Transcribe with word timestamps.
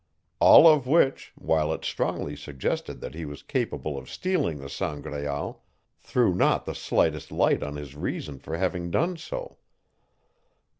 All 0.39 0.67
of 0.67 0.87
which, 0.87 1.31
while 1.35 1.71
it 1.71 1.85
strongly 1.85 2.35
suggested 2.35 3.01
that 3.01 3.13
he 3.13 3.23
was 3.23 3.43
capable 3.43 3.99
of 3.99 4.09
stealing 4.09 4.57
the 4.57 4.67
Sangraal, 4.67 5.61
threw 5.99 6.33
not 6.33 6.65
the 6.65 6.73
slightest 6.73 7.31
light 7.31 7.61
on 7.61 7.75
his 7.75 7.95
reason 7.95 8.39
for 8.39 8.57
having 8.57 8.89
done 8.89 9.15
so. 9.15 9.59